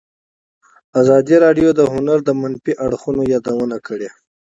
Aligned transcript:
ازادي 1.01 1.35
راډیو 1.45 1.69
د 1.75 1.81
هنر 1.93 2.19
د 2.23 2.29
منفي 2.41 2.73
اړخونو 2.85 3.21
یادونه 3.33 3.77
کړې. 3.87 4.09